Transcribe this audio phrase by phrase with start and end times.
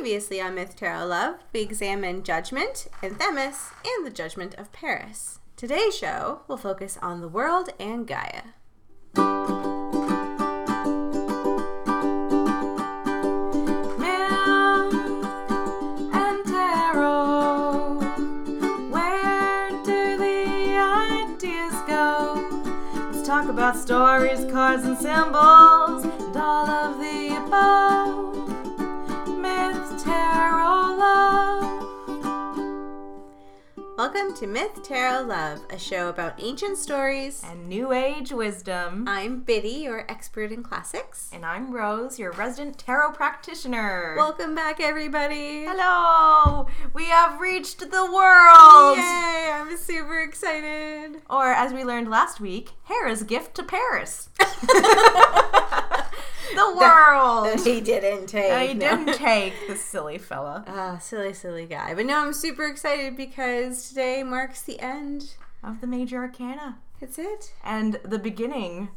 [0.00, 5.40] Previously on Myth Tarot Love, we examine Judgment and Themis and the Judgment of Paris.
[5.56, 8.44] Today's show will focus on the world and Gaia.
[16.14, 17.98] and tarot.
[18.88, 22.42] Where do the ideas go?
[23.12, 27.99] Let's talk about stories, cards, and symbols, and all of the above.
[34.12, 37.44] Welcome to Myth Tarot Love, a show about ancient stories.
[37.46, 39.04] And New Age wisdom.
[39.06, 41.30] I'm Biddy, your expert in classics.
[41.32, 44.16] And I'm Rose, your resident tarot practitioner.
[44.16, 45.64] Welcome back, everybody.
[45.64, 46.66] Hello!
[46.92, 48.96] We have reached the world!
[48.98, 49.52] Yay!
[49.52, 51.22] I'm super excited.
[51.30, 54.30] Or, as we learned last week, Hera's gift to Paris.
[56.54, 57.60] the world!
[57.60, 58.52] he didn't take.
[58.52, 58.80] I no.
[59.04, 61.94] didn't take the silly fella Ah, silly, silly guy.
[61.94, 65.34] But no, I'm super excited because today marks the end.
[65.62, 67.52] of the major arcana That's it.
[67.64, 68.88] and the beginning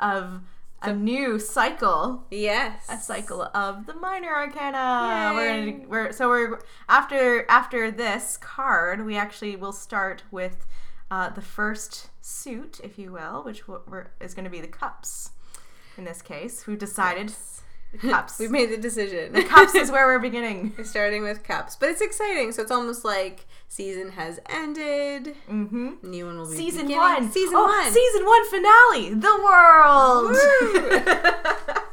[0.00, 0.40] of
[0.82, 2.24] a new cycle.
[2.30, 2.86] Yes.
[2.90, 5.32] A cycle of the minor arcana.
[5.34, 5.70] We're Yay.
[5.72, 10.66] gonna we're so we're after after this card, we actually will start with
[11.10, 14.66] uh, the first suit, if you will, which w- we're, is going to be the
[14.66, 15.30] cups.
[15.96, 17.32] In this case, we've decided
[17.92, 18.38] the cups.
[18.40, 19.32] We've made the decision.
[19.32, 20.72] The cups is where we're beginning.
[20.76, 22.50] We're starting with cups, but it's exciting.
[22.52, 25.36] So it's almost like season has ended.
[25.48, 25.90] Mm-hmm.
[26.02, 26.98] New one will be Season beginning.
[26.98, 27.30] one.
[27.30, 27.92] Season Oh, one.
[27.92, 29.14] Season one finale.
[29.14, 30.36] The world.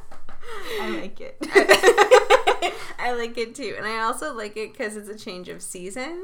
[0.81, 1.37] I like it.
[2.99, 6.23] I like it too, and I also like it because it's a change of season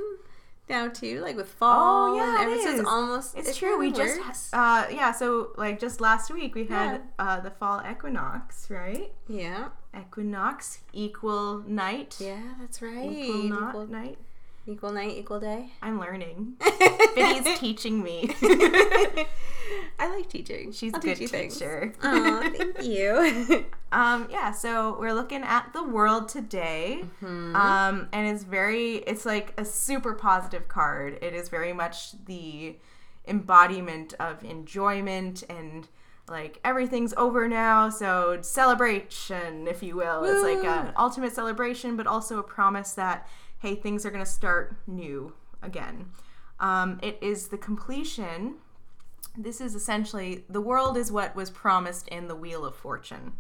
[0.70, 2.14] now too, like with fall.
[2.14, 2.86] Oh, yeah, and it is.
[2.86, 3.38] almost.
[3.38, 3.78] It's it true.
[3.78, 7.26] We kinda just uh yeah, so like just last week we had Yeah.
[7.26, 9.12] uh the fall equinox, right?
[9.30, 12.18] yeah, Equinox equal night.
[12.20, 13.10] yeah, that's right.
[13.12, 14.18] Equal not equal, night.
[14.68, 15.72] equal night, equal day.
[15.82, 16.56] I'm learning.
[17.16, 18.30] Biddy's teaching me.
[20.00, 20.72] I like teaching.
[20.72, 21.94] She's I'll a good teach teacher.
[22.04, 23.66] Oh, thank you.
[23.90, 27.06] Um, yeah, so we're looking at the world today.
[27.24, 27.56] Mm-hmm.
[27.56, 31.18] Um, and it's very, it's like a super positive card.
[31.22, 32.76] It is very much the
[33.26, 35.88] embodiment of enjoyment and
[36.28, 37.90] like everything's over now.
[37.90, 40.26] So celebration, if you will.
[40.26, 43.26] It's like an ultimate celebration, but also a promise that,
[43.60, 46.08] hey, things are going to start new again.
[46.60, 48.56] Um, it is the completion.
[49.38, 53.34] This is essentially the world is what was promised in the Wheel of Fortune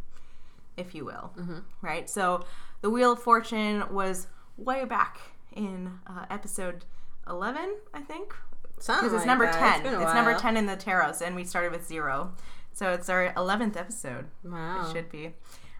[0.77, 1.33] if you will.
[1.81, 2.09] Right?
[2.09, 2.45] So
[2.81, 5.19] the Wheel of Fortune was way back
[5.53, 6.85] in uh, episode
[7.27, 8.33] 11, I think.
[8.75, 9.81] Because it's like number that.
[9.81, 9.83] 10.
[9.83, 12.33] been a It's, number 10 in the tarots, and we started with zero.
[12.73, 14.25] So it's our 11th episode.
[14.43, 14.85] Wow.
[14.87, 15.33] It should be.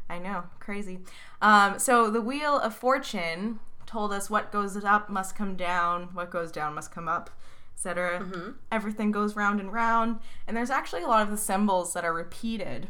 [0.10, 1.00] I know, crazy.
[1.42, 6.32] Um, so the Wheel of Fortune told us what goes up must come down, what
[6.32, 7.30] goes down must come up,
[7.78, 8.20] etc.
[8.20, 8.50] Mm-hmm.
[8.72, 12.14] Everything goes round and round, and there's actually a lot of the symbols that are
[12.14, 12.88] repeated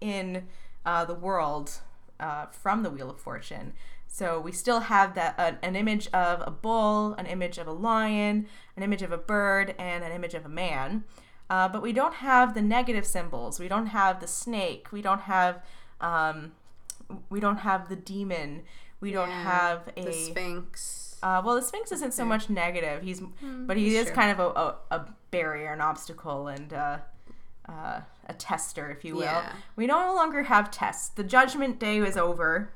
[0.00, 0.48] in
[0.84, 1.80] uh, the world
[2.18, 3.72] uh, from the Wheel of Fortune.
[4.08, 7.72] So we still have that uh, an image of a bull, an image of a
[7.72, 11.04] lion, an image of a bird, and an image of a man.
[11.48, 13.60] Uh, but we don't have the negative symbols.
[13.60, 14.90] We don't have the snake.
[14.90, 15.62] We don't have
[16.00, 16.52] um,
[17.30, 18.62] we don't have the demon.
[19.00, 21.05] We don't Yeah, have a the Sphinx.
[21.22, 23.02] Uh, well, the Sphinx isn't so much negative.
[23.02, 24.14] He's, but he is true.
[24.14, 26.98] kind of a, a, a barrier, an obstacle, and uh,
[27.68, 29.22] uh, a tester, if you will.
[29.22, 29.52] Yeah.
[29.76, 31.08] We no longer have tests.
[31.08, 32.72] The Judgment Day is over.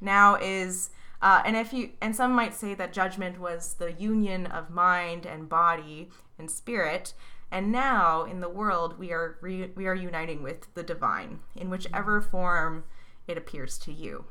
[0.00, 4.46] Now is, uh, and if you, and some might say that judgment was the union
[4.46, 7.14] of mind and body and spirit.
[7.50, 11.68] And now in the world, we are re- we are uniting with the divine in
[11.68, 12.84] whichever form
[13.28, 14.24] it appears to you.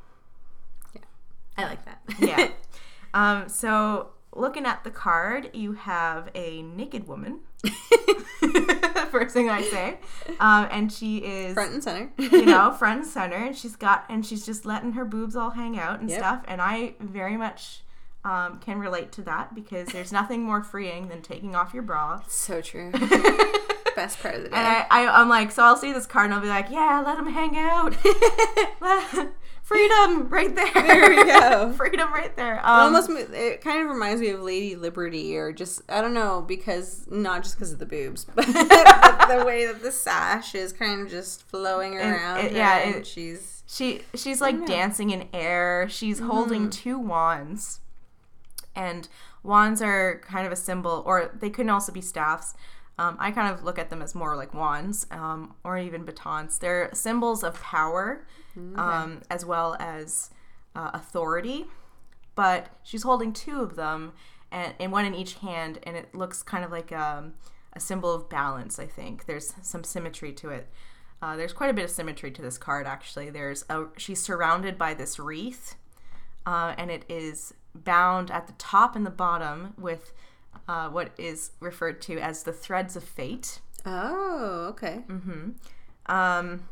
[0.96, 1.02] Yeah,
[1.56, 2.02] I like that.
[2.20, 2.50] Yeah.
[3.14, 7.40] um, so looking at the card, you have a naked woman.
[9.12, 9.98] First thing I say,
[10.40, 12.12] um, and she is Front and center.
[12.18, 15.52] you know front and center, and she's got and she's just letting her boobs all
[15.52, 16.20] hang out and Yep.
[16.20, 16.44] stuff.
[16.47, 17.82] And I very much
[18.24, 22.22] um, can relate to that because there's nothing more freeing than taking off your bra.
[22.28, 22.91] so true.
[23.96, 24.56] Best part of the day.
[24.56, 27.03] And I, I, I'm like, so I'll see this card and I'll be like, yeah,
[27.06, 27.94] let them hang out.
[28.82, 29.30] Let-
[29.72, 30.72] Freedom right there.
[30.73, 31.72] There we go.
[31.78, 32.56] Freedom right there.
[32.56, 36.14] It Um, almost it kind of reminds me of Lady Liberty, or just I don't
[36.14, 40.56] know because not just because of the boobs, but the, the way that the sash
[40.56, 42.40] is kind of just flowing around.
[42.46, 45.88] it- yeah, and it- she's She she's like dancing in air.
[45.90, 47.79] She's holding two wands.
[48.76, 49.08] And
[49.44, 52.53] wands are kind of a symbol or they can also be staffs.
[52.97, 56.59] Um, I kind of look at them as more like wands um, or even batons.
[56.59, 58.26] They're symbols of power
[58.76, 60.30] um, as well as
[60.76, 61.66] uh, authority.
[62.36, 64.14] but she's holding two of them,
[64.52, 67.34] and, and one in each hand, and it looks kind of like um,
[67.74, 68.80] a symbol of balance.
[68.80, 70.68] I think there's some symmetry to it.
[71.22, 73.30] Uh, there's quite a bit of symmetry to this card, actually.
[73.30, 75.76] There's a she's surrounded by this wreath,
[76.46, 80.14] uh, and it is bound at the top and the bottom with
[80.68, 83.59] uh, what is referred to as the threads of fate.
[83.86, 85.04] Oh, okay.
[86.08, 86.64] Um,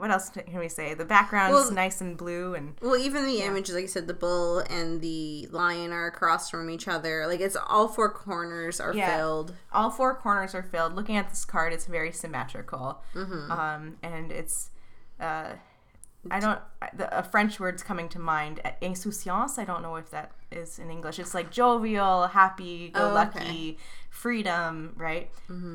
[0.00, 0.94] what else can we say?
[0.94, 4.14] The background's Well- nice and blue, and Well, even the images, like you said, the
[4.14, 7.26] bull and the lion are across from each other.
[7.26, 9.16] Like it's all four corners are Yeah.
[9.16, 9.54] filled.
[9.72, 10.94] all four corners are filled.
[10.94, 14.70] Looking at this card, it's very symmetrical, um, and it's.
[15.20, 15.52] Uh,
[16.30, 16.60] I don't.
[16.98, 18.60] The, a French word's coming to mind.
[18.82, 19.58] Insouciance.
[19.58, 21.18] I don't know if that is in English.
[21.18, 23.76] It's like jovial, happy, go Oh, lucky, okay.
[24.10, 25.30] freedom, right?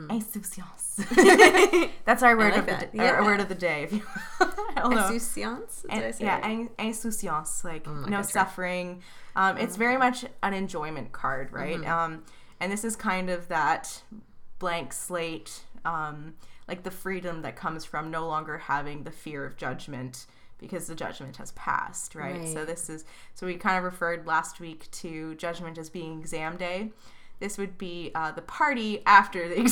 [0.09, 0.84] Insouciance.
[2.05, 2.91] That's our word like of the that.
[2.93, 3.21] d- our Yeah.
[3.23, 3.83] word of the day.
[3.83, 4.01] If you,
[4.39, 5.07] I don't know.
[5.07, 5.83] Insouciance?
[5.89, 6.69] Did I say yeah, right?
[6.79, 9.01] insouciance, like my no God, suffering.
[9.35, 11.79] Um, it's very much an enjoyment card, right?
[11.79, 11.91] Mm-hmm.
[11.91, 12.23] Um,
[12.59, 14.01] and this is kind of that
[14.59, 16.35] blank slate, um,
[16.67, 20.25] like the freedom that comes from no longer having the fear of judgment
[20.57, 22.47] because the judgment has passed, right?
[22.47, 23.03] So this is
[23.33, 26.91] so we kind of referred last week to judgment as being exam day.
[27.39, 29.59] This would be uh, the party after the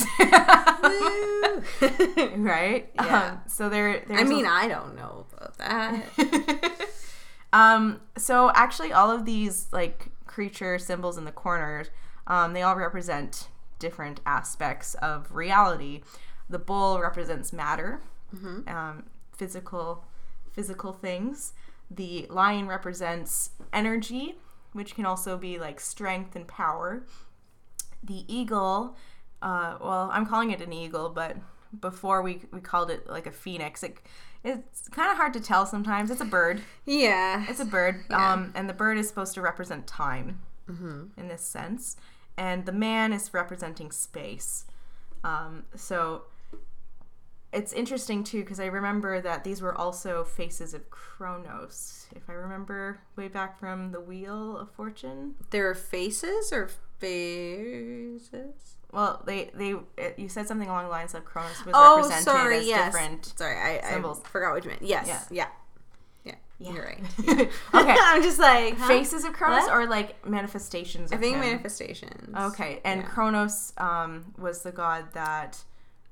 [1.00, 1.64] exam,
[2.44, 2.90] right?
[2.94, 3.30] Yeah.
[3.32, 6.72] Um, so there, there's I a- mean, I don't know about that.
[7.52, 11.90] um, so actually, all of these like creature symbols in the corners,
[12.26, 16.02] um, they all represent different aspects of reality.
[16.48, 18.00] The bull represents matter,
[18.66, 19.04] um,
[19.36, 20.04] physical,
[20.52, 21.52] physical things.
[21.90, 24.36] The lion represents energy,
[24.72, 27.02] which can also be like strength and power.
[28.04, 28.96] The eagle,
[29.42, 31.36] uh, well, I'm calling it an eagle, but
[31.80, 33.82] before we, we called it like a phoenix.
[33.82, 33.96] It,
[34.44, 36.10] it's kind of hard to tell sometimes.
[36.10, 36.60] It's a bird.
[36.84, 37.44] yeah.
[37.48, 38.32] It's a bird, Yeah.
[38.32, 41.96] um, and the bird is supposed to represent time in this sense,
[42.38, 44.64] and the man is representing space.
[45.22, 46.22] Um, so
[47.52, 52.06] it's interesting too because I remember that these were also faces of Kronos.
[52.16, 55.34] If I remember way back from the Wheel of Fortune.
[55.50, 56.68] There are faces or
[56.98, 58.76] faces?
[58.92, 62.24] Well, they they it, you said something along the lines of Kronos was Oh, represented
[62.24, 62.58] sorry.
[62.58, 62.92] as Yes.
[62.92, 63.32] different.
[63.36, 64.82] Sorry, I, I forgot what you meant.
[64.82, 65.06] Yes.
[65.08, 65.20] Yeah.
[65.30, 65.48] Yeah.
[66.24, 66.34] Yeah.
[66.58, 66.72] Yeah.
[66.72, 67.00] You're right.
[67.28, 68.86] okay, I'm just like huh?
[68.86, 69.72] faces of Kronos What?
[69.72, 71.12] or like manifestations.
[71.12, 71.40] I think him?
[71.40, 72.34] manifestations.
[72.36, 73.06] Okay, and Yeah.
[73.08, 75.64] Kronos um, was the god that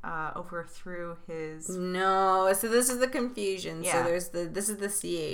[0.05, 1.69] uh, overthrew his.
[1.69, 3.85] No, so this is the confusion.
[3.85, 3.93] Yeah.
[3.93, 4.89] So there's the this is the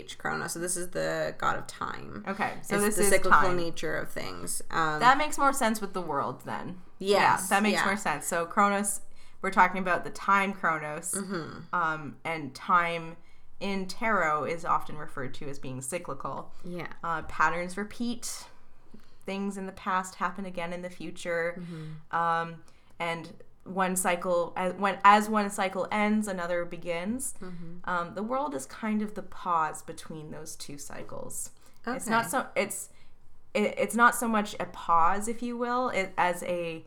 [0.06, 0.52] ch Chronos.
[0.52, 2.24] So this is the god of time.
[2.28, 3.56] Okay, so it's this the is cyclical time.
[3.56, 4.60] nature of things.
[4.70, 6.78] Um, That makes more sense with the world then.
[6.98, 7.84] Yes, yeah, that makes yeah.
[7.86, 8.26] more sense.
[8.26, 9.00] So Kronos,
[9.40, 11.74] we're talking about the time Kronos, Mm-hmm.
[11.74, 13.16] um, and time
[13.60, 16.52] in tarot is often referred to as being cyclical.
[16.64, 16.86] yeah.
[17.02, 18.44] Uh, patterns repeat.
[19.26, 21.60] Things in the past happen again in the future.
[22.12, 22.62] Um,
[22.98, 23.30] and
[23.68, 27.34] one cycle, as, when, as one cycle ends, another begins.
[27.84, 31.50] Um, the world is kind of the pause between those two cycles.
[31.86, 32.46] It's not so.
[32.54, 32.90] It's
[33.54, 36.84] it, it's not so much a pause, if you will, it, as a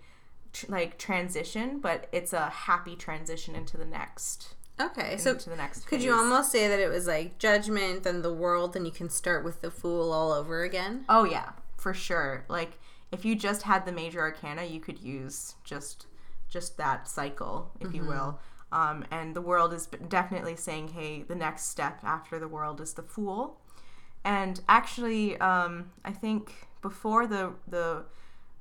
[0.53, 4.55] tr- like transition, but it's a happy transition into the next.
[4.79, 5.85] Okay, so into the next.
[5.85, 9.09] could you almost say that it was like judgment, then the world, then you can
[9.09, 11.05] start with the fool all over again?
[11.09, 12.45] Oh yeah, for sure.
[12.47, 12.79] Like
[13.11, 16.07] if you just had the major arcana, you could use just
[16.51, 18.39] just that cycle, if you will.
[18.71, 22.93] Um, and the world is definitely saying, hey, the next step after the world is
[22.93, 23.59] the fool.
[24.23, 28.03] And actually, um, I think before the the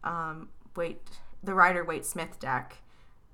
[0.03, 1.03] um, wait
[1.43, 2.79] the Rider Waite Smith deck,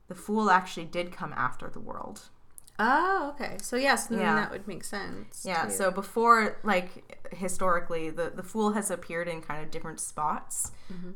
[0.08, 2.28] the fool actually did come after the world.
[2.78, 3.56] Oh, okay.
[3.62, 4.34] So yes, then Yeah.
[4.34, 5.44] that would make sense.
[5.46, 5.70] Yeah, too.
[5.70, 10.72] so before, like historically, the the Fool has appeared in kind of different spots,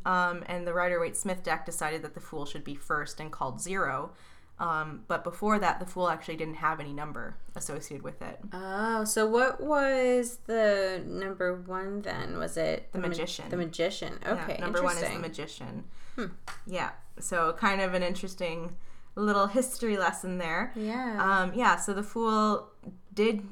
[0.07, 3.31] um, and the Rider Waite Smith deck decided that the Fool should be first and
[3.31, 4.13] called zero.
[4.59, 8.39] Um, but before that, the Fool actually didn't have any number associated with it.
[8.53, 12.37] Oh, so what was the number one then?
[12.37, 13.49] Was it The ma- magician.
[13.49, 14.19] the magician.
[14.23, 15.85] Yeah, Okay, number one is the interesting.
[16.17, 16.21] Hmm.
[16.23, 16.37] magician.
[16.67, 18.77] Yeah, so kind of an interesting
[19.15, 20.73] little history lesson there.
[20.77, 21.19] Yeah.
[21.21, 22.71] Um, yeah, so the fool
[23.13, 23.43] did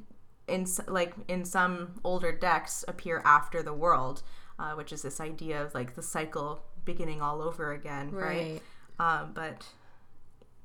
[0.47, 4.23] in like in some older decks appear after the world,
[4.59, 8.61] uh, which is this idea of like the cycle beginning all over again, right?
[8.99, 9.23] right.
[9.23, 9.67] Um, but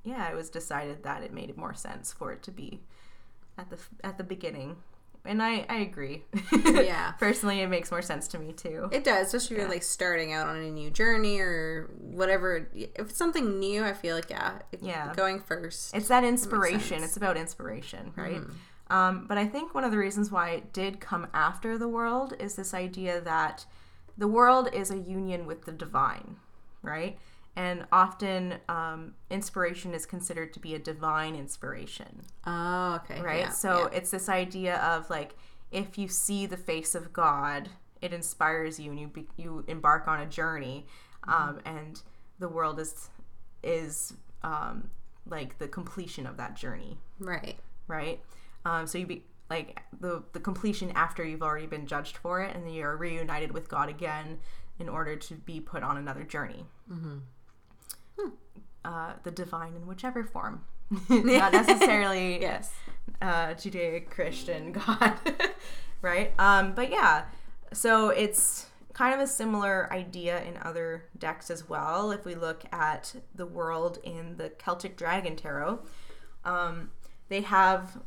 [0.03, 2.81] yeah, it was decided that it made more sense for it to be
[3.57, 4.77] at the at the beginning,
[5.25, 6.24] and I I agree.
[6.51, 7.12] Yeah.
[7.20, 8.89] personally, it makes more sense to me too.
[8.92, 12.68] It does, especially if you're like starting out on a new journey or whatever.
[12.74, 15.13] If it's something new, I feel like yeah, Yeah.
[15.15, 15.96] going first.
[15.96, 17.03] It's that inspiration.
[17.03, 18.42] It's about inspiration, right?
[18.89, 22.34] Um, but I think one of the reasons why it did come after the world
[22.39, 23.65] is this idea that
[24.18, 26.36] the world is a union with the divine,
[26.84, 27.18] right?
[27.55, 33.22] And often um, inspiration is considered to be a divine inspiration, Oh, okay.
[33.22, 33.39] right?
[33.41, 33.98] yeah, so yeah.
[33.98, 35.36] it's this idea of like
[35.72, 37.69] if you see the face of God,
[38.01, 40.86] it inspires you and you be, you embark on a journey,
[41.27, 41.50] Mm-hmm.
[41.50, 42.01] um, and
[42.39, 43.10] the world is
[43.62, 44.89] is um,
[45.25, 47.55] like the completion of that journey, right.
[47.88, 48.19] right?
[48.65, 52.53] Um, so you be like the the completion after you've already been judged for it,
[52.55, 54.39] and then you're reunited with God again
[54.79, 56.65] in order to be put on another journey.
[56.91, 57.19] Mm-hmm.
[58.86, 60.65] Uh, the divine in whichever form,
[61.10, 62.70] not necessarily Yes.
[63.22, 65.13] uh, Judaic Christian God,
[66.01, 66.34] right?
[66.38, 67.24] Um, but yeah,
[67.72, 72.12] so it's kind of a similar idea in other decks as well.
[72.12, 75.79] If we look at the world in the Celtic Dragon Tarot,
[76.43, 76.91] um,
[77.29, 78.01] they have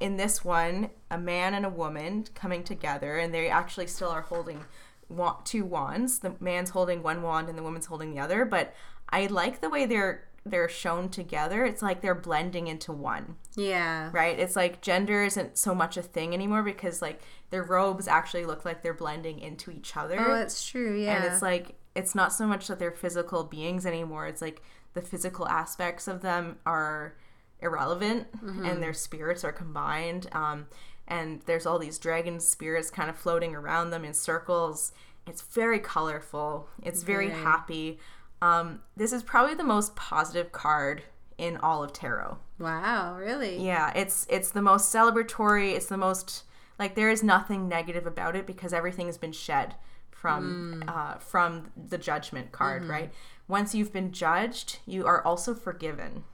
[0.00, 4.22] in this one a man and a woman coming together, and they actually still are
[4.22, 4.64] holding
[5.08, 6.18] wa- two wands.
[6.18, 8.44] The man's holding one wand and the woman's holding the other.
[8.44, 8.74] But
[9.10, 11.66] I like the way they're they're shown together.
[11.66, 14.08] It's like they're blending into one Yeah.
[14.12, 14.38] right?
[14.38, 18.64] It's like gender isn't so much a thing anymore because like their robes actually look
[18.64, 20.18] like they're blending into each other.
[20.18, 20.98] Oh, that's true.
[20.98, 21.16] Yeah.
[21.16, 24.26] And it's like it's not so much that they're physical beings anymore.
[24.26, 24.62] It's like
[24.94, 27.16] the physical aspects of them are
[27.60, 30.26] irrelevant and their spirits are combined.
[30.32, 30.66] Um,
[31.06, 34.92] and there's all these dragon spirits kind of floating around them in circles.
[35.26, 36.68] It's very colorful.
[36.82, 37.40] It's very Very.
[37.42, 37.98] happy.
[38.42, 41.02] Um, this is probably the most positive card
[41.38, 42.38] in all of tarot.
[42.58, 43.16] wow.
[43.16, 43.64] Really.
[43.64, 45.74] Yeah, it's it's the most celebratory.
[45.74, 46.44] It's the most
[46.78, 49.74] like there is nothing negative about it because everything has been shed
[50.10, 53.10] from uh, from the judgment card, right?
[53.48, 56.24] Once you've been judged, you are also forgiven,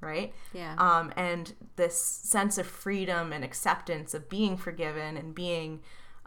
[0.00, 0.32] right?
[0.52, 0.74] Yeah.
[0.78, 5.80] Um, and this sense of freedom and acceptance of being forgiven and being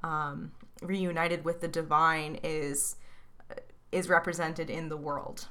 [0.04, 2.96] um, reunited with the divine is
[3.92, 5.48] is represented in the world.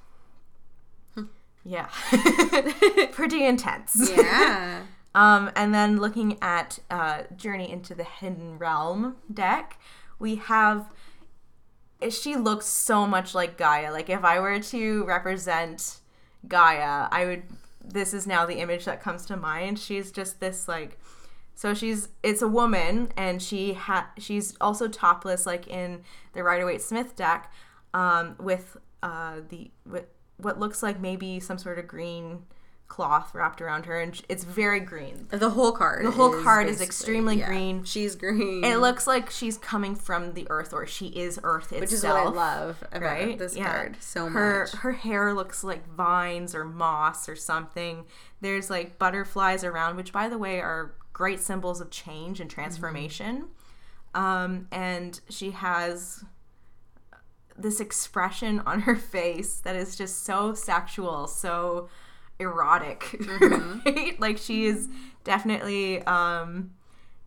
[1.64, 1.88] Yeah,
[3.12, 4.10] pretty intense.
[4.16, 4.82] yeah.
[5.12, 9.78] Um, and then looking at uh, Journey into the Hidden Realm deck,
[10.20, 10.92] we have.
[12.10, 13.90] She looks so much like Gaia.
[13.90, 15.98] Like if I were to represent
[16.46, 17.42] Gaia, I would.
[17.84, 19.80] This is now the image that comes to mind.
[19.80, 20.98] She's just this like.
[21.56, 26.02] So she's it's a woman and she ha she's also topless like in
[26.34, 27.52] the Rider Waite Smith deck,
[27.94, 30.04] um, with uh the with
[30.36, 32.44] what looks like maybe some sort of green
[32.90, 35.28] cloth wrapped around her and it's very green.
[35.30, 36.04] The whole card.
[36.04, 37.46] The whole card is extremely yeah.
[37.46, 37.84] green.
[37.84, 38.64] She's green.
[38.64, 41.80] It looks like she's coming from the earth or she is earth itself.
[41.80, 43.38] which is what I love about right?
[43.38, 43.72] this Yeah.
[43.72, 44.72] card so her, much.
[44.80, 48.06] Her hair looks like vines or moss or something.
[48.40, 53.44] There's like butterflies around, which by the way are great symbols of change and transformation.
[54.14, 56.24] Um, and she has
[57.62, 61.88] this expression on her face that is just so sexual, so
[62.38, 64.16] erotic, right?
[64.18, 64.88] Like she is
[65.24, 66.70] definitely um,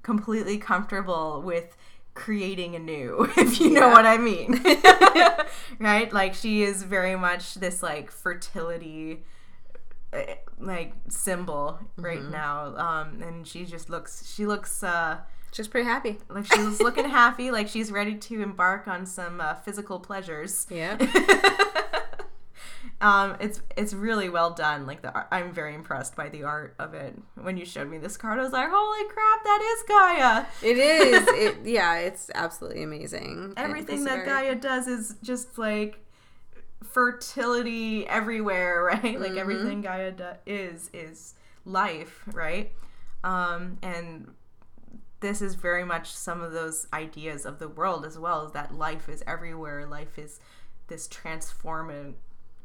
[0.01, 1.77] completely comfortable with
[2.13, 4.63] creating anew, if you know what I mean.
[5.79, 6.11] right?
[6.11, 9.23] Like she is very much this like fertility
[10.13, 15.17] uh, like symbol right now um and she just looks she looks uh
[15.53, 16.17] She's pretty happy.
[16.29, 20.97] like she's looking happy like she's ready to embark on some uh, physical pleasures Yeah.
[23.01, 26.93] um it's it's really well done like the i'm very impressed by the art of
[26.93, 30.45] it when you showed me this card i was like holy crap that is gaia
[30.69, 31.27] it is.
[31.33, 33.53] It yeah, it's absolutely amazing.
[33.57, 35.99] everything that very- gaia does is just like
[36.83, 41.33] fertility everywhere right like everything gaia do- is is
[41.65, 42.71] life right
[43.23, 44.31] um and
[45.23, 48.75] this is very much some of those ideas of the world as well is that
[48.75, 50.41] life is everywhere life is
[50.87, 52.13] this transformative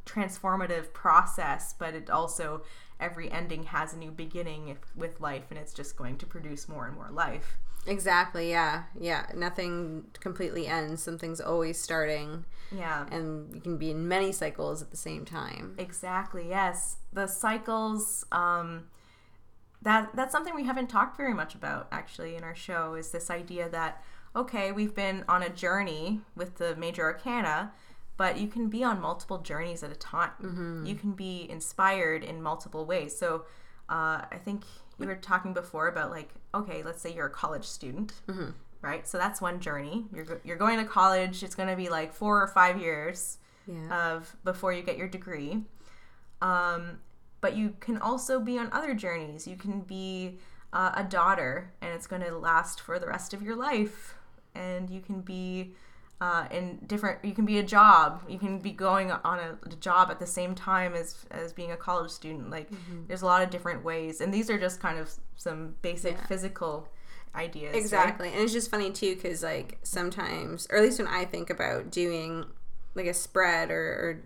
[0.04, 2.62] transformative process but it also
[2.98, 6.68] every ending has a new beginning if, with life and it's just going to produce
[6.68, 8.50] more and more life Exactly.
[8.50, 8.82] Yeah.
[9.00, 9.26] Yeah.
[9.34, 11.02] Nothing completely ends.
[11.02, 12.44] Something's always starting,
[12.76, 15.74] yeah and you can be in many cycles at the same time.
[15.78, 16.48] Exactly.
[16.50, 18.26] Yes, the cycles.
[18.30, 18.88] Um,
[19.82, 22.94] that that's something we haven't talked very much about actually in our show.
[22.94, 24.02] Is this idea that
[24.36, 27.72] okay, we've been on a journey with the major arcana,
[28.16, 30.84] but you can be on multiple journeys at a time.
[30.86, 33.16] You can be inspired in multiple ways.
[33.18, 33.46] So,
[33.88, 34.64] uh, I think
[34.98, 38.12] you were talking before about like okay, let's say you're a college student.
[38.80, 40.04] Right, so that's one journey.
[40.14, 41.42] You're go- you're going to college.
[41.42, 44.12] It's going to be like four or five years Yeah.
[44.14, 45.64] of before you get your degree.
[46.40, 47.00] Um,
[47.40, 49.46] but you can also be on other journeys.
[49.46, 50.38] You can be
[50.72, 54.14] uh, a daughter, and it's going to last for the rest of your life.
[54.54, 55.74] And you can be
[56.20, 57.24] uh, in different.
[57.24, 58.22] You can be a job.
[58.28, 61.70] You can be going on a, a job at the same time as as being
[61.70, 62.50] a college student.
[62.50, 62.68] Like
[63.06, 66.26] there's a lot of different ways, and these are just kind of some basic Yeah.
[66.26, 66.88] physical
[67.36, 67.72] ideas.
[67.74, 67.80] right?
[67.80, 68.28] Exactly.
[68.32, 71.90] And it's just funny too because like sometimes, or at least when I think about
[71.92, 72.44] doing
[72.96, 74.22] like a spread or, or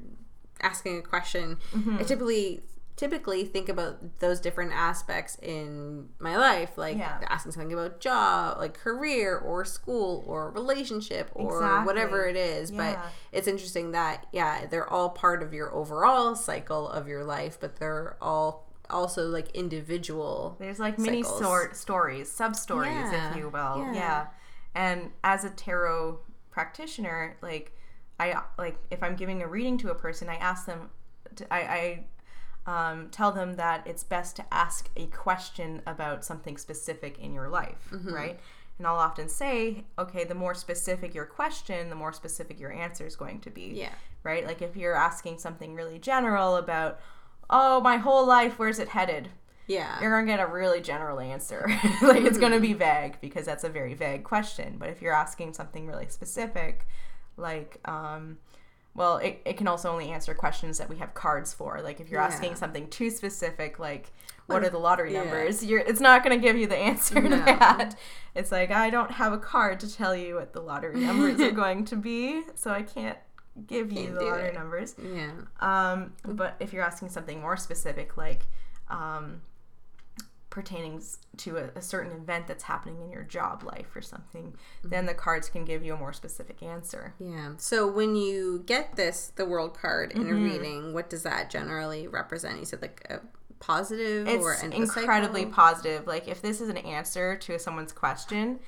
[0.62, 1.99] asking a question, Mm-hmm.
[1.99, 2.62] I typically
[2.97, 7.21] typically think about those different aspects in my life like Yeah.
[7.29, 12.71] asking something about job like career or school or relationship or whatever it is.
[12.71, 12.95] Yeah.
[12.95, 17.57] but it's interesting that yeah they're all part of your overall cycle of your life
[17.61, 23.37] but they're all also like individual There's like mini sort stories, sub stories, Yeah, if
[23.39, 23.79] you will.
[23.79, 23.93] yeah.
[23.95, 24.27] Yeah.
[24.75, 26.19] And as a tarot
[26.51, 27.73] practitioner, like
[28.21, 30.91] I like if I'm giving a reading to a person, I ask them,
[31.37, 32.05] to, I, I
[32.66, 37.49] um, tell them that it's best to ask a question about something specific in your
[37.49, 38.12] life, Mm-hmm.
[38.14, 38.40] right?
[38.78, 43.07] And I'll often say, okay, the more specific your question, the more specific your answer
[43.07, 43.92] is going to be yeah
[44.25, 44.47] right?
[44.47, 47.00] Like if you're asking something really general about,
[47.50, 49.28] oh, my whole life, where's it headed?
[49.66, 51.66] yeah You're gonna get a really general answer.
[52.02, 54.76] like it's gonna be vague because that's a very vague question.
[54.78, 56.87] But if you're asking something really specific,
[57.37, 58.38] like, um,
[58.95, 61.81] well, it, it can also only answer questions that we have cards for.
[61.83, 64.13] Like if you're asking something too specific, like
[64.47, 65.21] what are the lottery Yeah.
[65.23, 65.65] numbers?
[65.65, 67.95] You're it's not gonna give you the answer to that.
[68.35, 71.51] It's like I don't have a card to tell you what the lottery numbers are
[71.65, 73.19] going to be, so I can't
[73.67, 74.55] give you Can't the lottery it.
[74.55, 74.95] numbers.
[75.03, 75.31] yeah
[75.61, 78.43] Um, but if you're asking something more specific, like
[78.89, 79.43] um,
[80.53, 81.03] pertaining
[81.39, 84.55] to a, a certain event that's happening in your job life or something,
[84.85, 87.15] then the cards can give you a more specific answer.
[87.19, 87.55] Yeah.
[87.57, 90.31] So when you get this, the world card in Mm-hmm.
[90.31, 92.59] a reading, what does that generally represent?
[92.59, 93.21] You said like a
[93.61, 96.07] positive or It's of incredibly positive.
[96.07, 98.61] Like if this is an answer to someone's question,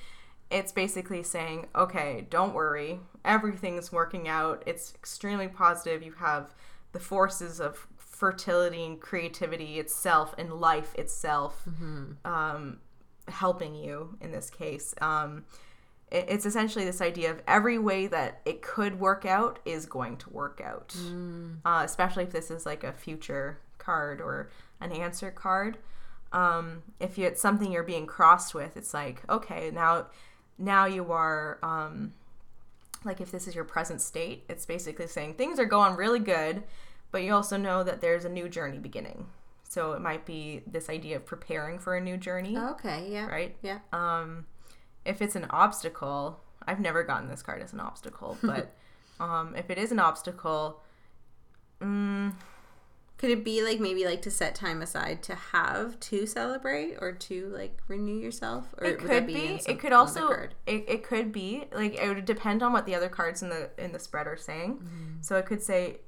[0.49, 4.63] it's basically saying, okay, don't worry, everything's working out.
[4.65, 6.01] It's extremely positive.
[6.01, 6.55] You have
[6.93, 7.87] the forces of
[8.19, 11.63] fertility and creativity itself and life itself
[12.23, 12.79] um,
[13.27, 14.93] helping you in this case.
[15.01, 15.45] Um,
[16.11, 20.17] it- it's essentially this idea of every way that it could work out is going
[20.17, 20.95] to work out,
[21.65, 24.49] uh, especially if this is like a future card or
[24.79, 25.77] an answer card.
[26.31, 30.07] Um, if you, it's something you're being crossed with, it's like okay, now,
[30.57, 32.13] now you are um,
[33.03, 36.63] like if this is your present state, it's basically saying things are going really good,
[37.15, 39.27] but you also know that there's a new journey beginning.
[39.69, 43.07] So it might be this idea of preparing for a new journey, Oh, okay.
[43.09, 43.27] Yeah.
[43.27, 43.55] right?
[43.61, 43.79] Yeah.
[43.93, 44.45] Um,
[45.05, 48.75] if it's an obstacle, I've never gotten this card as an obstacle, but
[49.19, 50.81] um, if it is an obstacle,
[51.81, 52.33] mm,
[53.17, 57.13] Could it be like maybe like to set time aside to have to celebrate or
[57.13, 58.75] to like renew yourself?
[58.77, 59.45] Or it could be.
[59.53, 60.29] in some- It could also.
[60.67, 63.69] It, it could be like it would depend on what the other cards in the
[63.77, 64.71] in the spread are saying.
[64.79, 65.21] Mm-hmm.
[65.21, 65.99] So it could say, "H-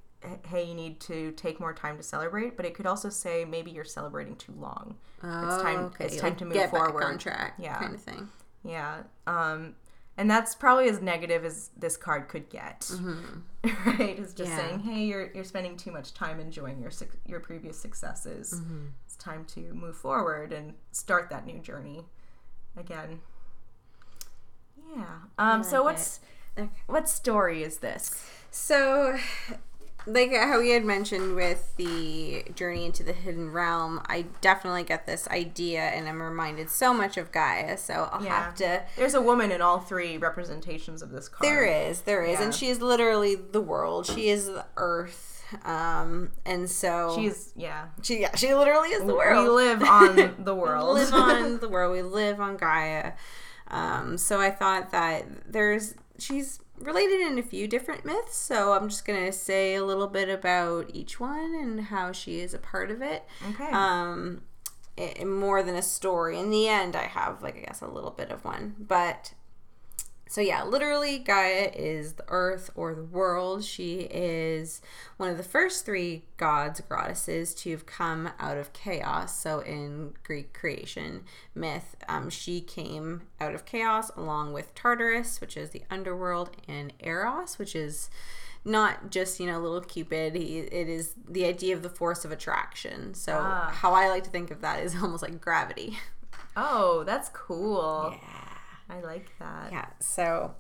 [0.48, 3.72] "Hey, you need to take more time to celebrate," but it could also say, "Maybe
[3.72, 6.06] you're celebrating too long." Oh, time- okay.
[6.06, 7.00] it's time like to move get forward.
[7.02, 7.54] Back on track.
[7.58, 7.78] Yeah.
[7.80, 8.30] Kind of thing.
[8.63, 9.04] Yeah.
[9.26, 9.76] Um,
[10.18, 12.90] and that's probably as negative as this card could get.
[13.63, 14.18] right?
[14.20, 14.60] It's just Mm-hmm.
[14.60, 14.68] Yeah.
[14.68, 18.54] saying, hey, you're you're spending too much time enjoying your suc- your previous successes.
[18.56, 18.86] Mm-hmm.
[19.06, 22.06] It's time to move forward and start that new journey
[22.76, 23.20] again.
[24.96, 25.06] Yeah.
[25.38, 25.63] Um.
[25.63, 26.20] so what's
[26.58, 26.70] Okay.
[26.88, 28.28] what story is this?
[28.50, 29.18] So,
[30.08, 35.06] like how we had mentioned with the journey into the hidden realm, I definitely get
[35.06, 37.78] this idea, and I'm reminded so much of Gaia.
[37.78, 38.43] So I'll Yeah.
[38.46, 38.84] have to.
[38.96, 41.46] There's a woman in all three representations of this card.
[41.48, 42.46] There is, there is, Yeah.
[42.46, 44.06] and she is literally the world.
[44.06, 47.88] She is the earth, um, and so She's yeah.
[48.02, 49.43] she, yeah, she literally is the world.
[49.43, 50.96] We live on the world.
[50.98, 51.91] We live on the world.
[51.91, 53.12] We live on Gaia.
[53.70, 58.36] Um, so I thought that there's she's related in a few different myths.
[58.36, 62.54] So I'm just gonna say a little bit about each one and how she is
[62.54, 63.26] a part of it.
[63.50, 63.72] okay.
[63.72, 64.42] Um,
[65.00, 66.40] i more than a story.
[66.40, 69.34] In the end, I have like I guess a little bit of one, but.
[70.30, 73.63] So yeah, literally Gaia is the earth or the world.
[73.63, 74.82] She is
[75.18, 79.40] one of the first three gods, goddesses to have come out of chaos.
[79.40, 81.24] So in Greek creation
[81.56, 86.94] myth, um, she came out of chaos along with Tartarus, which is the underworld, and
[87.00, 88.10] Eros, which is
[88.66, 90.36] not just you know little Cupid.
[90.36, 93.13] He, it is the idea of the force of attraction.
[93.13, 93.70] So Ah.
[93.74, 95.98] how I like to think of that is almost like gravity.
[96.58, 98.10] oh, that's cool.
[98.13, 98.44] Yeah.
[98.98, 99.72] I like that.
[99.72, 100.56] Yeah, so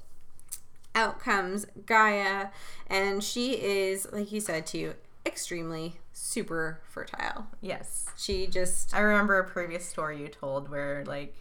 [0.95, 2.47] out comes Gaia,
[2.87, 4.93] and she is, like you said, too,
[5.25, 7.47] extremely super fertile.
[7.61, 8.07] Yes.
[8.17, 11.35] She just I remember a previous story you told where like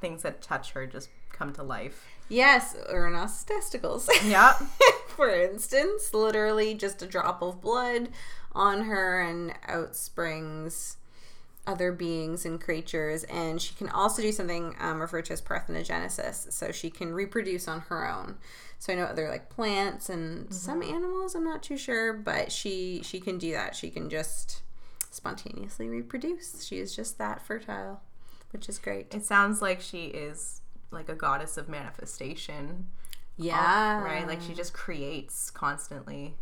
[0.00, 2.06] things that touch her just come to life.
[2.28, 4.08] yes, Uranos testicles.
[4.24, 4.62] Yep.
[5.08, 8.08] For instance, literally just a drop of blood
[8.52, 10.96] on her and out springs
[11.66, 16.52] other beings and creatures and she can also do something um, referred to as parthenogenesis
[16.52, 18.36] so she can reproduce on her own
[18.80, 23.00] so i know other like plants and some animals i'm not too sure but she
[23.04, 24.62] she can do that she can just
[25.10, 28.00] spontaneously reproduce she is just that fertile
[28.50, 32.88] which is great It sounds like she is like a goddess of manifestation.
[33.38, 34.26] yeah Right?
[34.26, 36.34] Like she just creates constantly.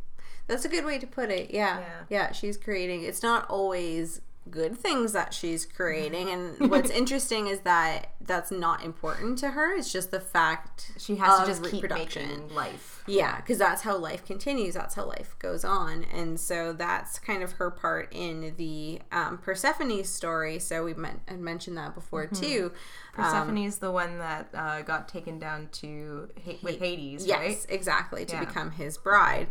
[0.48, 1.52] That's a good way to put it.
[1.52, 1.78] Yeah.
[1.78, 1.84] Yeah.
[2.08, 3.04] Yeah, she's creating.
[3.04, 8.82] It's not always good things that she's creating and what's interesting is that that's not
[8.84, 9.74] important to her.
[9.76, 13.02] It's just the fact She has to just keep making life.
[13.06, 14.74] Yeah, because that's how life continues.
[14.74, 19.38] That's how life goes on, and so that's kind of her part in the um,
[19.38, 20.58] Persephone story.
[20.60, 22.42] So we men- had mentioned that before Mm-hmm.
[22.44, 22.72] too.
[23.18, 27.66] Um, Persephone's the one that uh, got taken down to ha- with Hades, Yes, right?
[27.68, 28.44] exactly, to Yeah.
[28.44, 29.48] become his bride.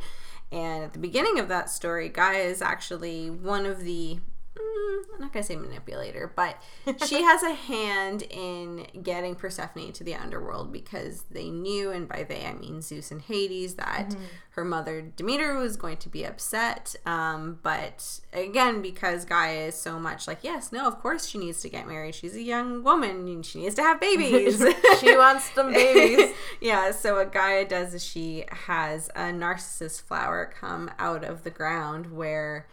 [0.52, 4.19] And at the beginning of that story, Gaia is actually one of the.
[4.60, 6.62] Mm, I'm not gonna say manipulator, but
[7.08, 12.24] she has a hand in getting Persephone to the underworld because they knew, and by
[12.24, 14.15] they I mean Zeus and Hades, that
[14.60, 16.93] her mother Demeter was going to be upset.
[17.06, 21.62] Um, but again, because Gaia is so much like, yes, no, of course she needs
[21.62, 22.13] to get married.
[22.13, 24.62] She's a young woman and she needs to have babies.
[25.00, 26.36] she wants some babies.
[26.60, 31.52] yeah, so what Gaia does is she has a narcissus flower come out of the
[31.52, 32.67] ground where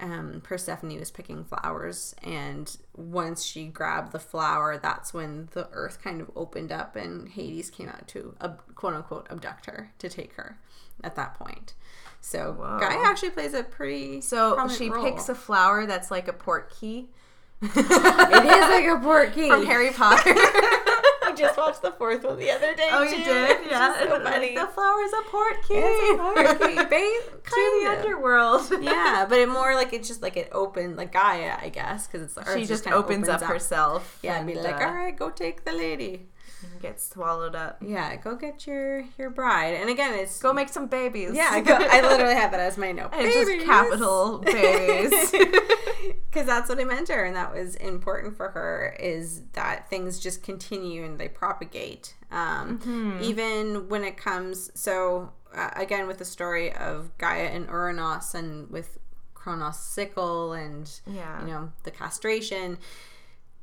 [0.00, 6.02] um, Persephone was picking flowers, and once she grabbed the flower, that's when the earth
[6.02, 10.08] kind of opened up, and Hades came out to ab- quote unquote abduct her to
[10.08, 10.58] take her
[11.02, 11.74] at that point.
[12.20, 12.78] So Whoa.
[12.80, 15.04] Gaia actually plays a pretty So she role.
[15.04, 17.08] picks a flower that's like a port key.
[17.62, 20.34] it is like a port key from Harry Potter.
[21.38, 22.88] Just watched the fourth one the other day.
[22.90, 23.16] oh, too.
[23.16, 23.58] you did?
[23.66, 23.70] Yeah.
[23.70, 24.54] just so funny.
[24.54, 25.74] The flower's a port key.
[25.74, 28.72] It's a port key, to the underworld.
[28.82, 32.22] yeah, but it more like it's just like it opened like Gaia, I guess, because
[32.22, 34.18] it's the earth She just kind of opens, up, herself.
[34.22, 36.28] Yeah, and be like, uh, all right, go take the lady.
[36.62, 37.78] And gets swallowed up.
[37.84, 39.74] Yeah, go get your your bride.
[39.74, 41.32] And again, it's Go make some babies.
[41.34, 41.60] yeah.
[41.60, 43.10] Go, I literally have that as my note.
[43.14, 45.30] It's just capital babies.
[46.30, 48.96] because that's what I meant to her, and that was important for her.
[49.00, 53.18] Is that things just continue and they propagate, um, Mm-hmm.
[53.22, 54.70] even when it comes.
[54.74, 58.98] So uh, again, with the story of Gaia and Uranus, and with
[59.34, 61.40] Kronos' sickle, and Yeah.
[61.40, 62.78] you know the castration.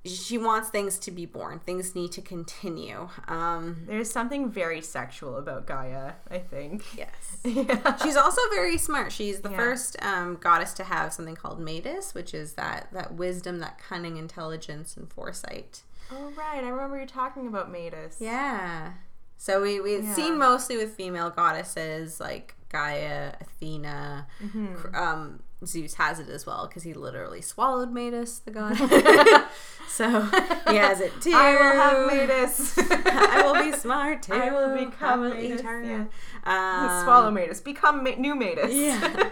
[0.05, 1.59] She wants things to be born.
[1.59, 3.09] Things need to continue.
[3.27, 6.83] Um, There's something very sexual about Gaia, I think.
[6.97, 7.37] yes.
[7.43, 7.95] Yeah.
[7.97, 9.11] She's also very smart.
[9.11, 9.57] She's the Yeah.
[9.57, 14.17] first um, goddess to have something called Metis, which is that that wisdom, that cunning,
[14.17, 15.81] intelligence, and foresight.
[16.11, 18.17] Oh right, I remember you talking about Metis.
[18.19, 18.93] Yeah.
[19.37, 20.13] So we we've Yeah.
[20.13, 24.27] seen mostly with female goddesses like Gaia, Athena.
[24.43, 24.95] Mm-hmm.
[24.95, 28.75] Um, Zeus has it as well because he literally swallowed Metis, the god.
[29.87, 30.21] so
[30.69, 31.31] he has it too.
[31.33, 32.77] I will have Metis.
[32.77, 34.33] I will be smart too.
[34.33, 36.05] I will become I will Metis, eat yeah.
[36.43, 37.61] Um, Swallow Metis.
[37.61, 38.73] Become ma- new Metis.
[38.73, 39.29] Yeah.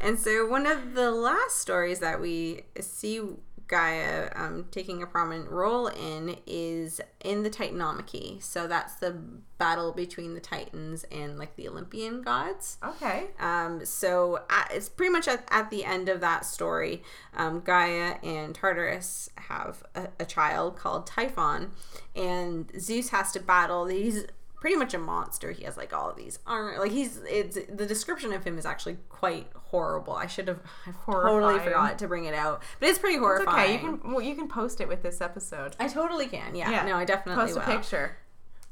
[0.00, 3.22] And so, one of the last stories that we see
[3.68, 8.42] Gaia um, taking a prominent role in is in the Titanomachy.
[8.42, 9.12] So, that's the
[9.58, 12.78] battle between the Titans and like the Olympian gods.
[12.84, 13.28] okay.
[13.38, 17.02] Um, so, at, it's pretty much at, at the end of that story,
[17.36, 21.70] um, Gaia and Tartarus have a, a child called Typhon,
[22.14, 24.26] and Zeus has to battle these
[24.64, 25.52] pretty much a monster.
[25.52, 26.78] He has like all of these armor.
[26.78, 30.12] Like he's it's the description of him is actually quite horrible.
[30.14, 33.58] I should have I've totally forgot to bring it out, but it's pretty It's horrifying.
[33.58, 33.72] okay.
[33.72, 35.74] You can well, you can post it with this episode.
[35.80, 36.54] I totally can.
[36.54, 36.84] Yeah.
[36.86, 38.16] No, I definitely post a picture.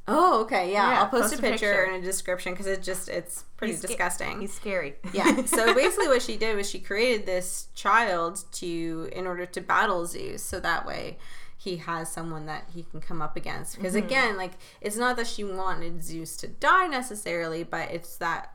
[0.08, 0.72] Oh, okay.
[0.72, 1.82] Yeah, Yeah, I'll post, post a a picture, picture.
[1.84, 4.40] and a description because it just it's pretty He's sca- disgusting.
[4.40, 4.94] He's scary.
[5.12, 5.44] yeah.
[5.44, 10.06] So basically, what she did was she created this child to in order to battle
[10.06, 11.18] Zeus, so that way
[11.56, 13.76] he has someone that he can come up against.
[13.76, 14.06] Because mm-hmm.
[14.06, 18.50] again, like it's not that she wanted Zeus to die necessarily, but it's that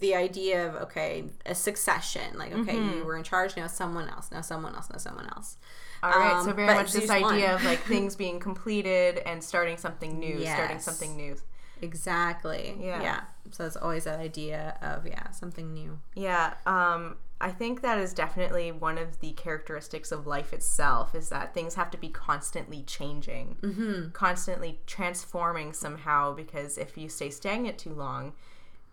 [0.00, 2.36] the idea of okay, a succession.
[2.36, 5.56] Like okay, you were in charge now, someone else, now someone else, now someone else.
[6.02, 9.76] All right, so Um, very much this idea of like things being completed and starting
[9.76, 11.36] something new, starting something new.
[11.82, 12.76] Exactly.
[12.80, 13.02] Yeah.
[13.02, 13.20] Yeah.
[13.50, 15.98] So it's always that idea of yeah, something new.
[16.14, 21.28] Yeah, um, I think that is definitely one of the characteristics of life itself is
[21.28, 24.10] that things have to be constantly changing, mm-hmm.
[24.10, 26.34] constantly transforming somehow.
[26.34, 28.32] Because if you stay stagnant too long,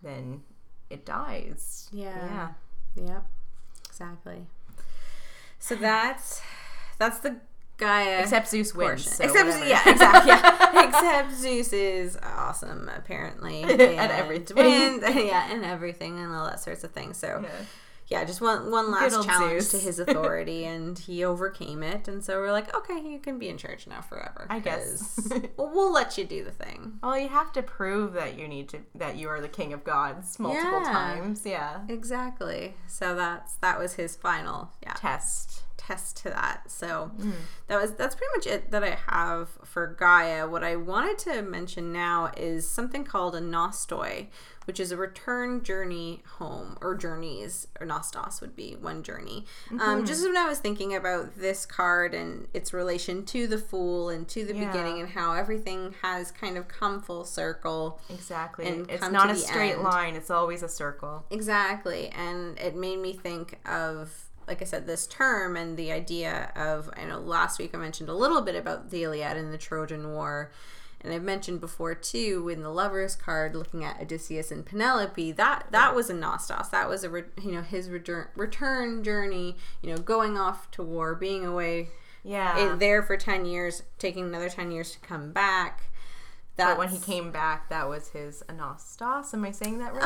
[0.01, 0.43] then
[0.89, 1.89] it dies.
[1.91, 2.15] Yeah.
[2.95, 3.03] Yeah.
[3.07, 3.25] Yep.
[3.87, 4.45] exactly.
[5.59, 6.41] So that's
[6.97, 7.37] that's the
[7.77, 9.03] Gaia Except Zeus wins.
[9.15, 9.67] So Except whatever.
[9.67, 10.29] yeah, exactly.
[10.31, 10.87] Yeah.
[10.87, 14.55] Except Zeus is awesome apparently At and everything.
[14.55, 17.17] wins- yeah, and everything and all that sorts of things.
[17.17, 17.49] So Yeah.
[18.07, 19.71] Yeah, just one one last challenge Zeus.
[19.71, 22.07] to his authority, and he overcame it.
[22.07, 24.45] And so we're like, okay, you can be in church now forever.
[24.49, 25.19] I guess
[25.57, 26.99] we'll, we'll let you do the thing.
[27.01, 29.83] Well, you have to prove that you need to that you are the king of
[29.83, 30.91] gods multiple Yeah.
[30.91, 31.41] times.
[31.45, 31.79] Yeah.
[31.89, 32.75] Exactly.
[32.87, 35.63] So that's that was his final yeah Test.
[35.77, 36.69] test to that.
[36.69, 37.33] So Mm.
[37.67, 40.47] that was that's pretty much it that I have for Gaia.
[40.47, 44.27] What I wanted to mention now is something called a Nostoi,
[44.65, 49.45] which is a return journey home or journeys or Nostos would be one journey.
[49.67, 49.79] Mm-hmm.
[49.79, 54.09] Um, just when I was thinking about this card and its relation to the Fool
[54.09, 54.67] and to the Yeah.
[54.67, 57.99] beginning and how everything has kind of come full circle.
[58.09, 58.65] Exactly.
[58.67, 59.83] And it's not a straight end.
[59.83, 60.15] line.
[60.15, 61.25] It's always a circle.
[61.29, 62.09] Exactly.
[62.09, 64.11] And it made me think of,
[64.47, 68.09] like I said, this term and the idea of, I know last week I mentioned
[68.09, 70.51] a little bit about the Iliad and the Trojan War.
[71.05, 75.67] And I've mentioned before too in the lovers card looking at Odysseus and Penelope that
[75.71, 79.89] that was a nostos that was a re, you know his return return journey you
[79.91, 81.89] know going off to war being away
[82.23, 82.55] Yeah.
[82.57, 85.83] eh, there for 10 years taking another 10 years to come back
[86.57, 89.33] that but when he came back, that was his anostos.
[89.33, 90.01] Am I saying that right?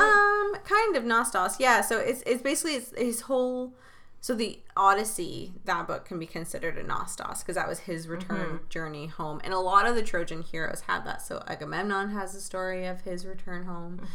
[0.56, 1.82] Um, kind of Nostos, yeah.
[1.82, 3.76] So it's it's basically it's his whole.
[4.22, 8.60] So the Odyssey, that book can be considered a Nostos because that was his return
[8.70, 11.22] journey home, and a lot of the Trojan heroes had that.
[11.22, 14.06] So Agamemnon has a story of his return home.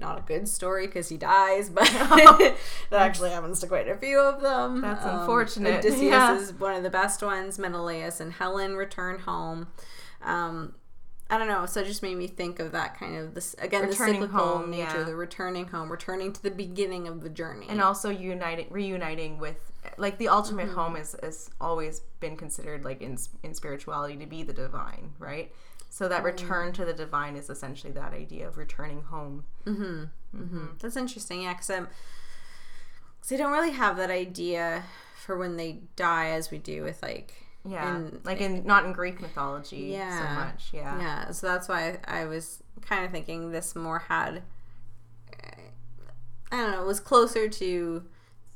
[0.00, 2.56] Not a good story because he dies, but that
[2.90, 4.80] actually happens to quite a few of them.
[4.80, 5.78] That's Um, unfortunate.
[5.78, 6.36] Odysseus Yeah.
[6.36, 7.56] is one of the best ones.
[7.58, 9.68] Menelaus and Helen return home.
[10.22, 10.74] Um,
[11.32, 11.64] I don't know.
[11.64, 14.58] So it just made me think of that kind of this again Returning the cyclical
[14.58, 15.04] home, nature, yeah.
[15.04, 17.66] the returning home, returning to the beginning of the journey.
[17.70, 20.74] and also uniting, reuniting with, like the ultimate Mm-hmm.
[20.74, 25.50] home is has always been considered like in in spirituality to be the divine, right?
[25.88, 26.26] So that mm-hmm.
[26.26, 29.44] return to the divine is essentially that idea of returning home.
[29.64, 30.04] Mm-hmm.
[30.36, 30.66] Mm-hmm.
[30.80, 31.68] That's interesting, yeah, because.
[31.68, 34.82] Cause they don't really have that idea
[35.14, 38.92] for when they die as we do with like Yeah, in- like in not in
[38.92, 40.70] Greek mythology yeah, so much.
[40.72, 40.98] Yeah.
[40.98, 44.42] Yeah, so that's why I was kind of thinking this more had,
[46.50, 48.04] I don't know, was closer to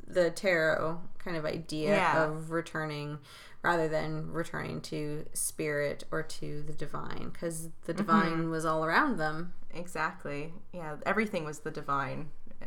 [0.07, 2.25] the tarot kind of idea Yeah.
[2.25, 3.19] of returning
[3.62, 7.97] rather than returning to spirit or to the divine because the Mm-hmm.
[8.07, 9.55] divine was all around them.
[9.75, 10.53] Exactly.
[10.73, 12.31] Yeah, everything was the divine
[12.62, 12.66] uh,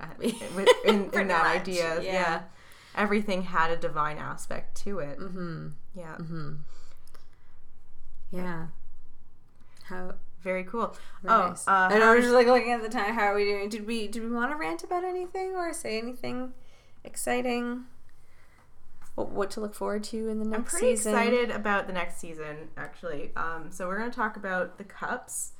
[0.00, 0.34] uh, in,
[0.84, 2.00] in, in that much, idea.
[2.00, 2.12] yeah.
[2.12, 2.42] Yeah.
[2.94, 5.18] Everything had a divine aspect to it.
[5.18, 5.68] Mm-hmm.
[5.94, 6.16] Yeah.
[8.30, 8.66] Yeah.
[9.84, 10.96] How Very cool.
[11.22, 11.64] nice.
[11.68, 13.14] Oh, uh, and I was just like looking at the time.
[13.14, 13.68] How are we doing?
[13.68, 16.52] Did we did we want to rant about anything or say anything
[17.04, 17.84] exciting?
[19.14, 21.12] What, what to look forward to in the next I'm pretty season?
[21.14, 23.30] excited about the next season, actually.
[23.36, 25.52] Um, so we're going to talk about the cups,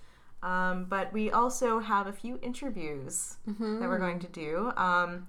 [0.42, 3.80] um, but we also have a few interviews Mm-hmm.
[3.80, 4.72] that we're going to do.
[4.78, 5.26] Um,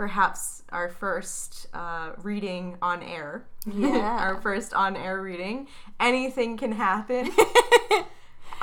[0.00, 3.44] perhaps our first uh, reading on air.
[3.66, 3.98] Yeah.
[3.98, 5.68] our first on air reading.
[6.00, 7.30] Anything can happen.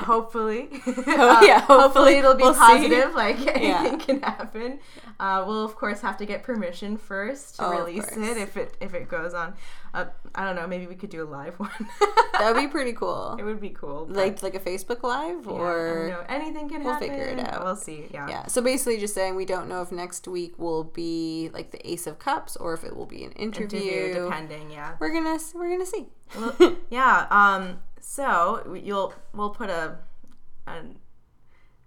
[0.00, 0.68] hopefully.
[1.20, 2.14] Oh, yeah, hopefully, hopefully.
[2.18, 2.60] it'll be We'll see.
[2.60, 3.14] positive.
[3.14, 3.96] Like anything Yeah.
[3.98, 4.78] can happen.
[5.20, 8.76] Uh, we'll of course have to get permission first to Oh, release it if it
[8.80, 9.54] if it goes on.
[9.94, 10.66] Uh, I don't know.
[10.66, 11.70] Maybe we could do a live one.
[12.38, 13.36] That would be pretty cool.
[13.38, 14.06] it would be cool.
[14.08, 16.24] Like like a Facebook Live yeah, I don't or know.
[16.28, 17.08] anything can happen.
[17.08, 17.64] we'll figure it out.
[17.64, 18.06] We'll see.
[18.12, 18.28] Yeah.
[18.28, 18.46] yeah.
[18.46, 22.06] So basically, just saying we don't know if next week will be like the Ace
[22.06, 23.80] of Cups or if it will be an interview.
[23.80, 24.70] Interview, depending.
[24.70, 24.94] Yeah.
[25.00, 26.06] We're gonna we're gonna see.
[26.38, 27.26] Well, yeah.
[27.30, 27.80] Um.
[28.10, 29.98] So you'll we'll put a,
[30.66, 30.80] a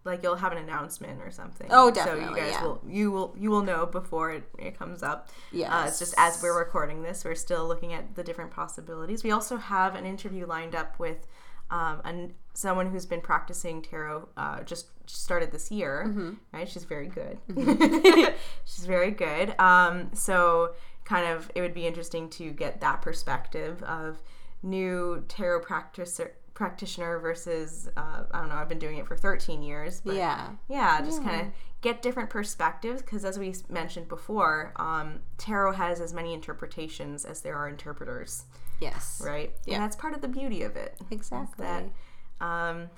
[0.04, 1.66] like you'll have an announcement or something.
[1.72, 2.26] Oh, definitely.
[2.26, 2.64] So you guys yeah.
[2.64, 5.30] will you will you will know before it, it comes up.
[5.52, 5.76] Yeah.
[5.76, 9.24] Uh, it's just as we're recording this, we're still looking at the different possibilities.
[9.24, 11.26] We also have an interview lined up with
[11.72, 14.30] um, an, someone who's been practicing tarot.
[14.38, 16.34] Uh, just started this year, Mm-hmm.
[16.54, 16.70] right?
[16.70, 17.40] She's very good.
[18.66, 19.60] She's very good.
[19.60, 24.22] Um, so kind of it would be interesting to get that perspective of
[24.64, 29.64] new tarot practitioner practitioner versus uh, I don't know I've been doing it for 13
[29.64, 30.50] years but yeah.
[30.70, 36.00] yeah just kind of get different perspectives because as we mentioned before um, tarot has
[36.02, 38.44] as many interpretations as there are interpreters
[38.80, 39.22] Yes.
[39.26, 39.76] right Yeah.
[39.76, 41.66] and that's part of the beauty of it Exactly.
[41.66, 41.86] that
[42.46, 42.90] um,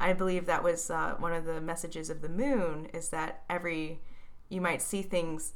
[0.00, 4.00] I believe that was uh, one of the messages of the moon is that every
[4.48, 5.52] you might see things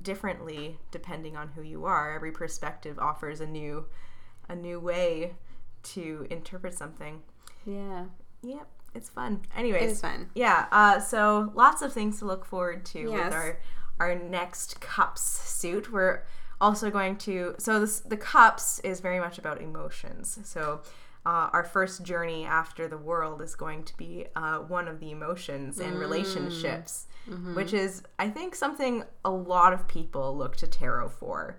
[0.00, 2.14] differently depending on who you are.
[2.14, 3.86] Every perspective offers a new
[4.48, 5.34] a new way
[5.84, 7.22] to interpret something.
[7.66, 8.06] yeah.
[8.42, 9.40] Yep, it's fun.
[9.56, 10.28] Anyways, is fun.
[10.34, 10.66] yeah.
[10.70, 13.24] Uh, so lots of things to look forward to Yes.
[13.24, 13.60] with our
[14.00, 15.90] our next cups suit.
[15.90, 16.24] We're
[16.60, 20.38] also going to so this the cups is very much about emotions.
[20.44, 20.82] So
[21.24, 25.10] uh, our first journey after the world is going to be uh, one of the
[25.10, 27.06] emotions and relationships,
[27.54, 31.56] which is I think something a lot of people look to tarot for.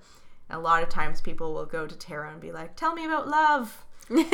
[0.49, 3.27] A lot of times people will go to tarot and be like, "Tell me about
[3.27, 4.25] love." Will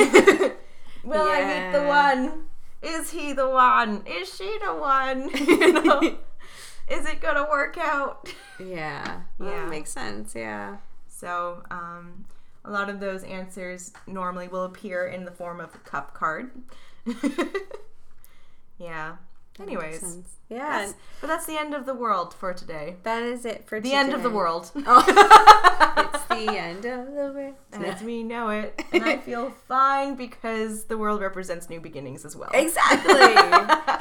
[1.28, 2.44] I meet the one?
[2.82, 4.02] Is he the one?
[4.06, 5.30] Is she the one?
[5.34, 6.00] You know?
[6.88, 8.28] Is it gonna work out?
[8.58, 9.22] Yeah.
[9.38, 9.60] Well, Yeah.
[9.62, 10.34] that makes sense.
[10.34, 10.76] Yeah.
[11.08, 12.24] So, um,
[12.64, 16.50] a lot of those answers normally will appear in the form of a cup card.
[18.78, 19.16] yeah.
[19.58, 20.28] Makes Anyways, sense.
[20.52, 20.82] Yeah.
[20.82, 22.96] that's, but that's the end of the world for today.
[23.02, 24.70] that is it for The end of the world.
[24.86, 25.04] Oh.
[26.14, 27.54] it's the end of the world.
[27.72, 28.80] As me, know it.
[28.92, 32.50] And I feel fine because the world represents new beginnings as well.
[32.52, 33.14] Exactly.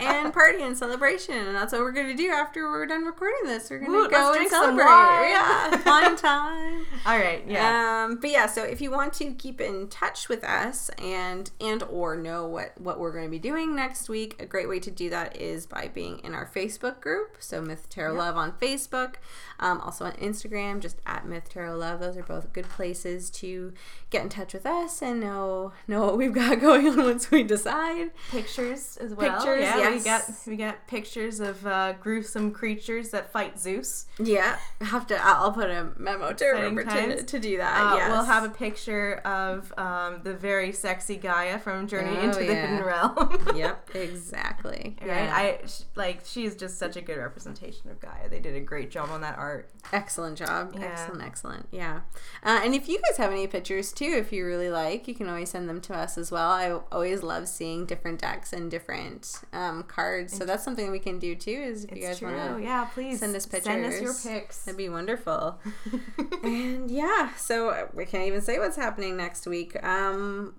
[0.05, 1.35] and party and celebration.
[1.35, 3.69] And that's what we're going to do after we're done recording this.
[3.69, 4.83] We're going to go and celebrate.
[4.83, 5.81] Yeah.
[5.85, 6.85] Wine time.
[7.05, 7.43] All right.
[7.47, 8.05] Yeah.
[8.09, 11.83] Um, but yeah, so if you want to keep in touch with us and and
[11.83, 14.91] or know what what we're going to be doing next week, a great way to
[14.91, 17.37] do that is by being in our Facebook group.
[17.39, 19.15] So Myth Tarot Love on Facebook,
[19.59, 21.99] um, also on Instagram, just at Myth Tarot Love.
[21.99, 23.73] Those are both good places to
[24.09, 27.43] get in touch with us and know know what we've got going on once we
[27.43, 28.11] decide.
[28.29, 29.35] pictures as well.
[29.37, 30.03] Pictures, yeah, we yes.
[30.03, 34.05] got we got pictures of uh, gruesome creatures that fight Zeus.
[34.19, 35.19] Yeah, I have to.
[35.23, 37.93] I'll put a memo to remember to, to do that.
[37.93, 38.09] Uh, yes.
[38.11, 42.51] We'll have a picture of um, the very sexy Gaia from Journey Oh, into the.
[42.55, 43.37] Hidden Realm.
[43.55, 44.95] Yep, exactly.
[45.01, 45.33] Right, Yeah.
[45.35, 45.59] I
[45.95, 48.29] like she's just such a good representation of Gaia.
[48.29, 49.69] They did a great job on that art.
[49.91, 50.73] Excellent job.
[50.75, 50.85] Yeah.
[50.85, 51.67] Excellent, excellent.
[51.71, 52.01] Yeah.
[52.43, 55.27] Uh, and if you guys have any pictures too, if you really like, you can
[55.27, 56.49] always send them to us as well.
[56.49, 60.35] I always love seeing different decks and different um, cards.
[60.35, 61.51] So that's something we can do too.
[61.51, 63.65] Is if you guys want to Yeah, please send us pictures.
[63.65, 64.65] Send us your pics.
[64.65, 65.59] That'd be wonderful.
[66.43, 70.53] and yeah, so we can't even say what's happening next week um,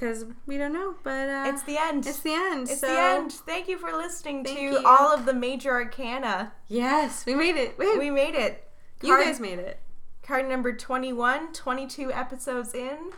[0.00, 0.94] because we don't know.
[1.02, 2.06] But uh, it's the end.
[2.06, 2.68] it's the end.
[2.70, 3.32] It's so, the end.
[3.32, 4.82] Thank you for listening Thank to you.
[4.86, 6.52] all of the major arcana.
[6.68, 7.78] Yes, we made it.
[7.78, 7.98] Woo.
[7.98, 8.66] We made it.
[9.02, 9.78] you guys made it.
[10.22, 13.10] Card number 21, 22 episodes in.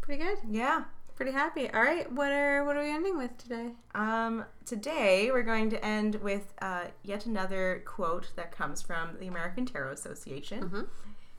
[0.00, 0.38] Pretty good.
[0.48, 0.84] Yeah.
[1.14, 1.68] Pretty happy.
[1.70, 3.72] All right, what are what are we ending with today?
[3.94, 9.26] Um, today we're going to end with uh, yet another quote that comes from the
[9.28, 10.70] American Tarot Association.
[10.70, 10.82] Mhm.
[10.82, 10.88] It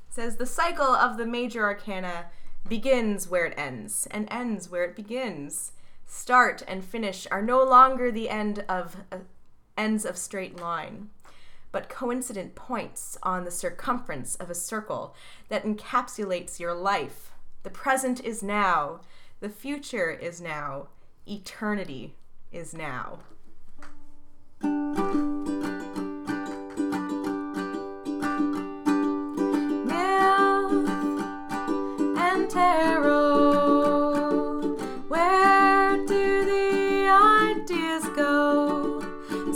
[0.10, 2.28] says, The cycle of the major arcana
[2.68, 5.74] begins where it ends and ends where it begins.
[6.06, 9.18] Start and finish are no longer the end of uh,
[9.78, 11.10] ends of straight line,
[11.72, 15.16] but coincident points on the circumference of a circle
[15.50, 17.32] that encapsulates your life.
[17.64, 19.02] The present is now,
[19.40, 20.88] the future is now,
[21.28, 22.16] eternity
[22.52, 23.20] is now.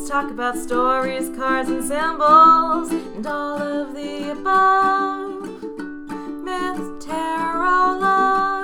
[0.07, 5.41] Talk about stories, cards, and symbols, and all of the above.
[6.45, 8.56] Myth, tarot, love.